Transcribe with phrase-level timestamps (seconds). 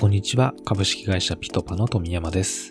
[0.00, 0.54] こんにちは。
[0.64, 2.70] 株式会社ピトパの富山です。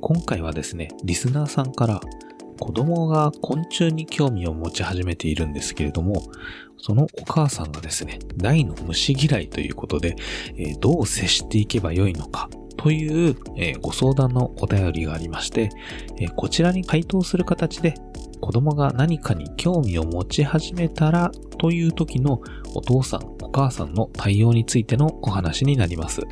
[0.00, 2.00] 今回はですね、リスナーさんから
[2.58, 6.22] 子供が昆虫に興味を持ち始めているんですけれども、
[6.78, 10.16] そのお母さんがですね、大の虫嫌いということで、
[10.56, 12.48] えどう接していけばよいのか
[12.78, 15.68] という、えご相談のお便りがありまして、
[16.18, 17.92] えこちらに回答する形で
[18.40, 22.40] 子供が何かに興味を持ち始めたらという時の
[22.74, 26.22] お父さん、母さんの対応についてのお話になります。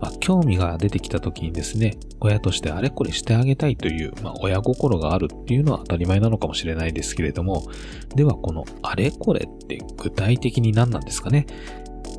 [0.00, 7.66] まあ、興味が出てきた時にですね、親としてあれこれしてあげたいという、まあ、親心があるっていうのは当たり前なのかもしれないですけれども、
[8.14, 11.46] ではこのあれこれって具体的に何なんですかね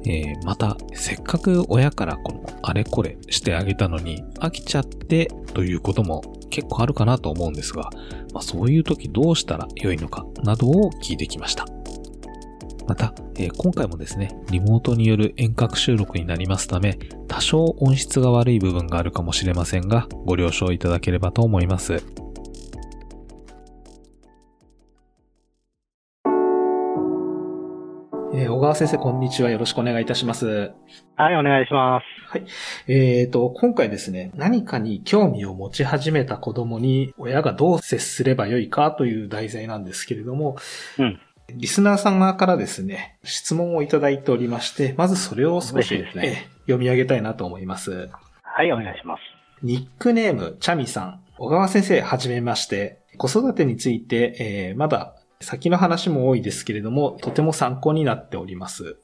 [0.05, 7.90] えーまた、せっかく親からこのあれこれしてあげたのに飽きちゃってということも結構あるかなと思うんですが、
[8.34, 11.66] まあ、そういう時どうしたら良いのかなどを聞いてきました。
[12.88, 22.04] また、えー今回もですね、リモートによる遠隔収録になりますため、多少音質が悪い部分があるかもしれませんが、ご了承いただければと思います。
[28.34, 29.49] えー小川先生、こんにちは。
[29.49, 30.71] よろしくお願いいたします。
[31.16, 32.05] はい、お願いします。
[32.88, 40.57] えーと、今回ですね、何かに興味を持ち始めた子供に親がどう接すればよいかという題材なんですけれども、
[40.98, 41.20] うん。
[41.55, 48.10] リスナーさん側からですね、質問をいただいておりまして、まずそれを少し、ねえー読み上げたいなと思います。
[48.44, 49.21] はい、お願いします。
[49.63, 51.24] ニックネーム、チャミさん。
[51.38, 52.99] 小川先生、はじめまして。
[53.18, 58.98] 子育てについて、えーまだ先の話も多いですけれども、とても参考になっております。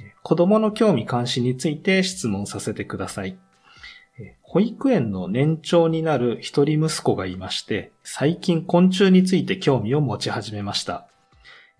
[0.00, 3.36] えー子供の興味関心について質問させてください。
[4.18, 11.06] えー保育園の年長になる一人息子がいまして、最近昆虫について興味を持ち始めました。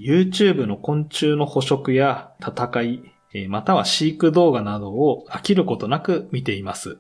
[0.01, 3.03] YouTube の昆虫の捕食や戦い、
[3.49, 6.99] または飼育動画などを飽きることなく見ています。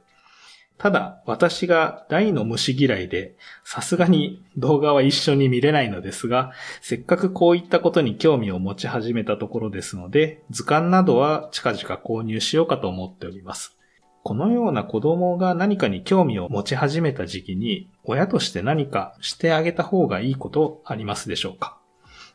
[0.78, 13.76] ただ、私が大の虫嫌いで、さすがに動画は一緒に見れないのですが、せっかくこういったことに興味を持ち始めたところですので、図鑑などは近々購入しようかと思っております。
[14.24, 21.78] このような子供が何かに興味を持ち始めた時期に、親として何かしてあげた方がいいことありますでしょうか？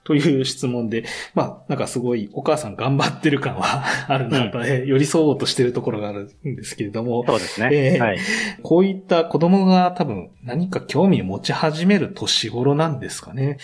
[0.03, 1.03] という質問で、
[1.35, 7.69] まあ、なんかすごいお母さん頑張ってる感は あるなと、えー寄り添おうとしてるところがあるんですけれども、そうですね。
[7.71, 8.17] ええはい。
[8.63, 13.57] こういった子供が多分何か興味を持ち始める年頃なんですかね。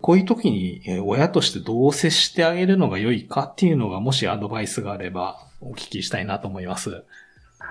[0.00, 7.04] こういう時にえー親としてどう接してあげるのが良いかっていうのがもしアドバイスがあればお聞きしたいなと思います。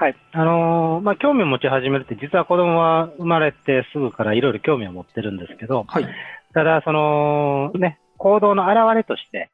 [0.01, 0.15] はい。
[0.31, 6.07] あのーまあ、興味を持ち始めるって、実は子供は生まれてすぐからいろいろ興味を持ってるんですけど、はい。
[6.53, 9.49] ただ、その、ね、行動の表れとして、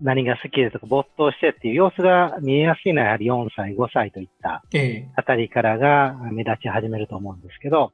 [0.00, 7.92] 何が好きでとか没頭してっていう様子が見えやすいのはやはり4歳、5歳といったえあたりからが目立ち始めると思うんですけど、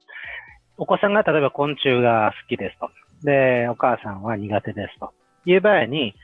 [0.79, 2.89] お子さんが例えば昆虫が好きですと。
[3.25, 5.13] で、お母さんは苦手ですと。
[5.45, 6.15] いう場合に、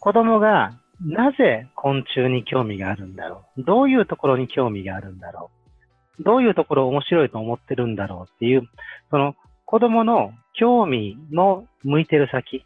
[0.00, 0.72] 子供が
[1.04, 5.50] なぜ昆虫に興味があるんだろうどういうところに興味があるんだろ
[6.18, 8.62] うどういうところを面白いと思ってるんだろうっていう、
[9.10, 9.34] その
[9.66, 12.64] 子供の興味の向いてる先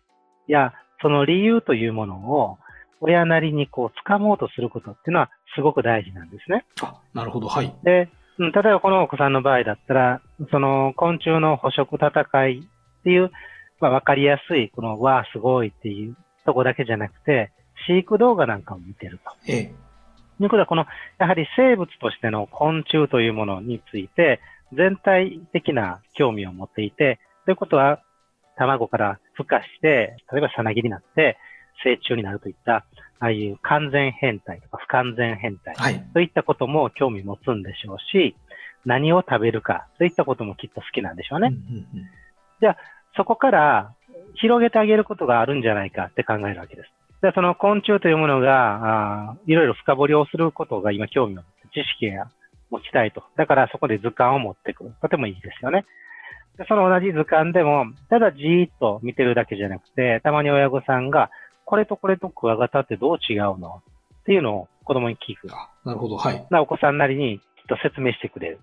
[0.52, 2.58] や、その理由というものを
[3.00, 6.64] 親なりにこう掴もうとすることっていうのはすごく大事なんですね。
[6.76, 7.48] ー、あ、なるほど。
[7.48, 7.74] はい。
[7.82, 10.20] で、うん例えばこのお子さんの場合だったら、
[10.50, 13.30] その昆虫の捕食戦いっていう、
[13.80, 17.50] まあわかりやすい、この、わあ、すごいっていうとこだけじゃなくて、
[17.86, 19.52] 飼育動画なんかを見てると。
[19.52, 19.72] え
[20.40, 20.86] いうことは、この、
[21.18, 24.40] やはり生物としての昆虫というものについて、
[24.72, 28.00] 全体的な興味を持っていて、ということは、
[28.58, 31.38] 卵から孵化して、例えばさなぎになって、
[31.84, 32.84] 成虫になるといった、
[33.20, 36.04] ああいう完全変態とか不完全変態ー、はい。
[36.12, 38.36] といったことも興味持つんでしょうし、
[38.84, 41.48] 何を食べるか、といったこともきっと好きなんでしょうね。
[41.48, 42.08] うんうんうん
[43.16, 43.94] そこから
[44.34, 46.88] 広げてあげることがあるんじゃないかって考えるわけです。
[47.20, 52.30] で、その昆虫というものが、あーいろいろ深掘りをすることが今興味を持って、知識が
[52.70, 53.24] 持ちたいと。
[53.36, 54.94] だからそこで図鑑を持ってくる。
[55.02, 55.84] とてもいいですよね。
[56.58, 61.30] でその同じ図鑑でも、ただじーっと見てるだけじゃなくて、たまに親御さんが、
[61.64, 63.82] これとこれとクワガタってどう違うの？
[64.20, 65.48] っていうのを子供に聞く。
[65.54, 66.16] あなるほど。
[66.16, 66.46] はい。
[66.50, 68.60] なお子さんなりにきっと説明してくれる。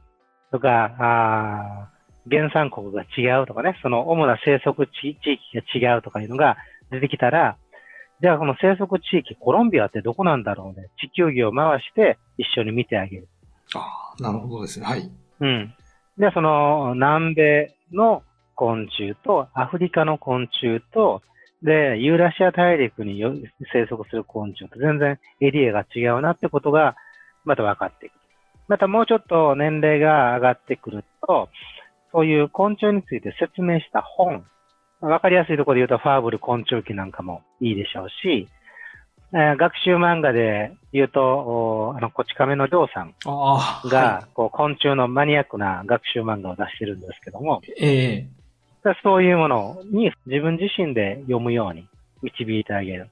[0.51, 1.95] とか、あー
[2.29, 6.57] 原産国が違うとかね、その主な生息地地域が違うとかいうのが
[6.91, 7.57] 出てきたら、
[8.21, 10.87] じゃあこの生息地域、コロンビアってどこなんだろうね？
[10.99, 13.27] 地球儀を回して一緒に見てあげる。
[13.75, 14.85] あなるほどですね。
[14.85, 15.11] はい。
[15.39, 15.73] うん。
[16.17, 18.23] で、その南米の
[18.55, 21.21] 昆虫とアフリカの昆虫と、
[21.63, 23.21] で、ユーラシア大陸に
[23.73, 26.95] 生息する昆虫と全然エリアが違うなってことが
[27.43, 28.13] また分かっていく。
[28.67, 31.49] またもうちょっと年齢が上がってくると、
[32.11, 34.45] そういう昆虫について説明した本、
[35.01, 38.47] わかりやすいところで言うとファーブル昆虫記なんかもいいでしょうし、
[39.37, 51.85] えー、学習漫画で言うと、あの、こち亀のりょうさんが、はい、こう昆虫のマニアックな学習漫画を出してるんですけども、ええー、そういうものに自分自身で読むように
[52.21, 53.09] 導いてあげる。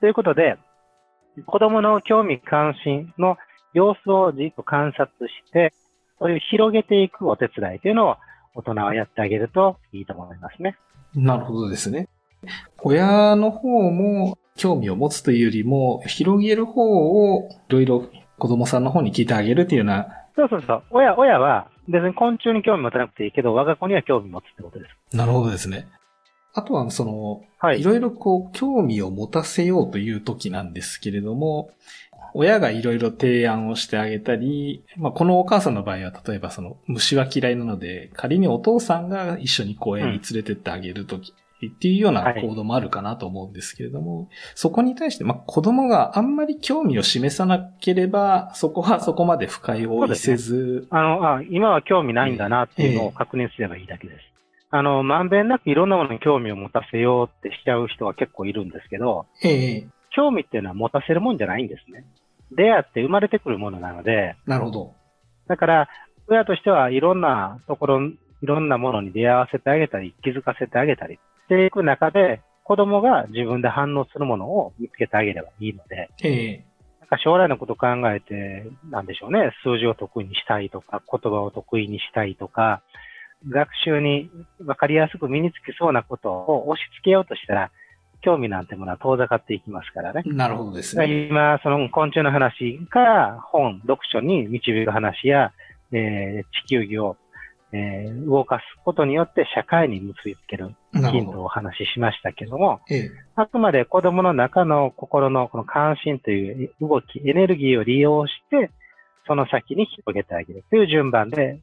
[0.00, 0.58] ということで、
[1.46, 3.38] 子供の興味関心の
[3.72, 5.72] 様子をじっと観察して、
[6.18, 8.16] そういう広げていくお手伝いというのを
[8.54, 10.76] 大人はやってあげるといいと思いますね。
[11.14, 12.10] なるほどですね。
[12.82, 20.08] 親の方も興味を持つというよりも、広げる方をいろいろ子供さんの方に聞いてあげるっていうような。
[20.36, 20.82] そうそうそう。
[20.90, 25.16] 親、親は別に昆虫に興味持たなくていいけど、我が子には興味持つってことです。
[25.16, 25.88] なるほどですね。
[26.52, 27.80] あとは、その、はい。
[27.80, 31.70] いろいろこう、興味を持たせようという時なんですけれども、
[32.32, 54.16] 親がいろいろ提案をしてあげたり、まあ、このお母さんの場合は、例えばその、虫は嫌いなので、仮にお父さんが一緒に公園に連れてってあげるとき、っていうような行動もあるかなと思うんですけれども、はい、そこに対して、まあ、子供があんまり興味を示さなければ、そこはそこまで不快をせず、ね、あのあ、今は興味ないんだなっていうのを確認すればいいだけです。
[54.16, 54.36] えー
[54.68, 62.04] あの、まんべんなくいろんなものに興味を持たせようってしちゃう人は結構いるんですけど、ええ、興味っていうのは持たせるもんじゃないんですね。
[62.50, 64.36] 出会って生まれてくるものなので。
[64.44, 64.94] なるほど。
[65.46, 65.88] だから、
[66.28, 76.64] 親としてはいろんなところ、いろんなものに出会わせてあげたり、気づかせてあげたりしていく中で、子供が自分で反応するものを見つけてあげればいいので、ええ
[77.00, 82.82] なんか将来のことを考えて、なんでしょうね、数字を得意にしたいとか、言葉を得意にしたいとか、
[83.48, 84.28] 学習に
[84.58, 87.70] 分かりやすく身につきそうなことを押し付けようとしたら、
[88.22, 90.22] 興味なんてものは遠ざかっていきますからね。
[90.26, 91.28] なるほどですね。
[91.28, 95.52] 今、その昆虫の話から本、読書に導く話や、
[95.92, 97.16] えー、地球儀を、
[97.72, 108.70] えー、動かすことによって社会に結びつけるヒントをお話ししましたけども、ええ、あくまで子供の中の心のこの関心という動き、エネルギーを利用して、
[109.26, 111.60] その先に広げてあげるという順番で、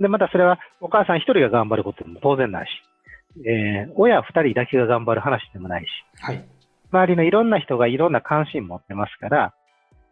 [0.00, 2.70] で、またそれはお母さん一人が頑張ることも当然ないし、
[3.46, 5.88] えー、親二人だけが頑張る話でもないし、
[6.20, 6.44] はい。
[6.92, 9.54] 周りのいろんな人がいろんな関心持ってますから、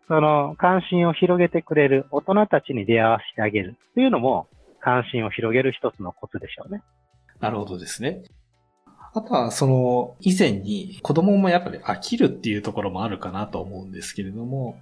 [0.08, 4.48] その関心を広げてくれる大人たちに出会わせてあげるというのも、
[4.80, 6.82] 関心を広げる一つのコツでしょうね。
[7.40, 8.22] なるほどですね。
[9.12, 14.78] あとは、その、以前に子供もやっぱり飽きるっていうところもあるかなと思うんですけれども、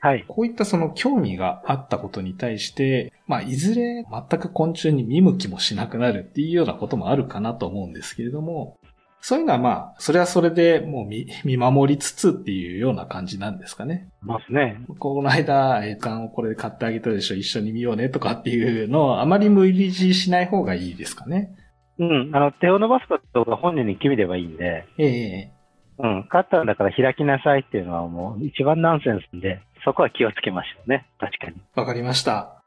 [0.00, 0.24] はい。
[0.26, 8.78] こういったその興味があったことに対して、まあ、いずれ全く昆虫に見向きもしなくなるっていうようなこともあるかなと思うんですけれども、
[9.22, 14.08] そういうのはまあ、それはそれでもう見見守りつつっていうような感じなんですかね。
[14.22, 14.80] ますね。
[14.98, 21.54] この間、え缶をこれで買ってあげたでしょ、一緒に見ようねとかっていうのをあまり無理強いしない方がいいですかね。
[21.98, 24.86] うん、あの、手を伸ばすことが本人に決めればいいんで。
[24.96, 25.52] ええ
[25.98, 31.06] うん、買ったんだから開きなさいっていうのはもう一番ナンセンスで、そこは気をつけましょうね。
[31.18, 31.60] 確かに。
[31.74, 32.59] わかりました。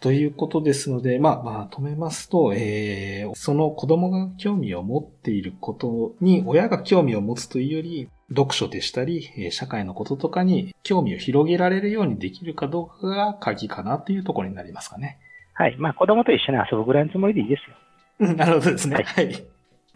[0.00, 15.18] ということですので、まあ、まあ、止めますと、えー、その子供が興味を持っていることに、親が興味を持つというより、読書でしたり、社会のこととかに興味を広げられるようにできるかどうかが鍵かなというところになりますかね。
[15.54, 15.76] はい。
[15.78, 18.34] まあ、子供と一緒に遊ぶぐらいのつもりでいいですよ。
[18.34, 19.02] なるほどですね。
[19.02, 19.46] はい。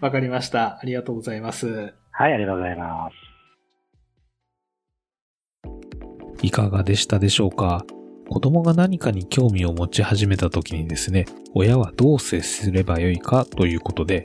[0.00, 0.78] わ、かりました。
[0.80, 1.94] ありがとうございます。
[2.10, 3.14] はい、ありがとうございます。
[6.42, 7.84] いかがでしたでしょうか？
[8.32, 14.24] 子供が何かに興味を持ち始めた時にですね、親はどう接すればよいかということで、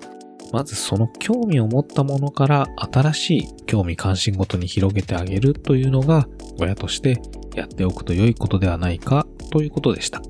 [0.53, 6.25] まずその興味を持ったものから新しい興味関心ごとに広げてあげるというのが
[6.57, 7.21] 親として
[7.53, 10.21] やっておくと良いことではないかということでした。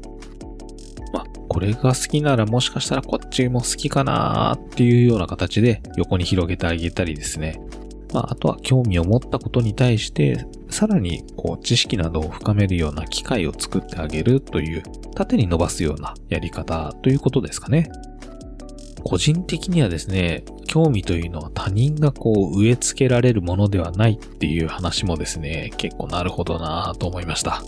[1.14, 7.62] まあ、これが好きならもしかしたらこっちも好きかなーっていうような形で横に広げてあげたりですね。
[8.12, 14.84] まあ、あとは興味を持ったことに対して、さらにこう知識などを深めるような機会を作ってあげるという、
[15.16, 17.90] 縦に伸ばすようなやり方ということですかね。
[19.04, 27.64] 個人的にはですね、興味というのは他人がこう植え付けられるものではないっていう話もですね、結構なるほどなぁと思いました。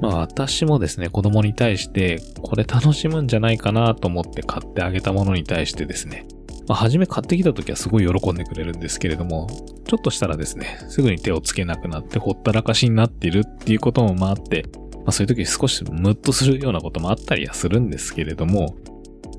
[0.00, 6.26] まあ私もですね、子供に対してこれ楽しむんじゃないかなと思って買ってあげたものに対してですね、
[6.68, 9.46] まあ、初め買ってきた時はすごい喜んでくれるんですけれども、
[9.86, 18.76] ちょっとしたらですね、すぐに手をつけなくなってほったらかしになっているっていうこともまああって、まあそういう時少しムッとするようなこともあったりはするんですけれども、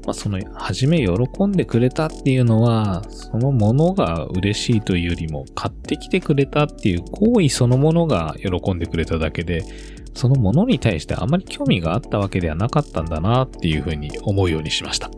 [0.05, 9.65] まあその、初め喜んでくれたっていうのは、そのものが嬉しいというよりも、買ってきてくれたっていう行為そのものが喜んでくれただけで、
[10.13, 15.12] そのものに対してあまり興味があったわけではなかったんだなっていうふうに思うようにしました。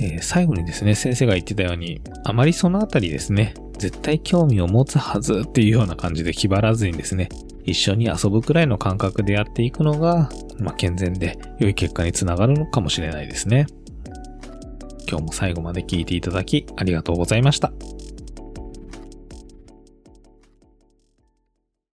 [0.00, 7.28] えー、最後にですね、先生が言ってたように、あまりそのあたりですね、絶対興味を持つはずっていうような感じで気張らずにですね、
[7.64, 13.66] 一緒に遊ぶくらいの感覚でやっていくのが、まあ、健全で良い結果につながるのかもしれないですね。
[15.08, 17.72] 今日も最後まで聞いていただきありがとうございました。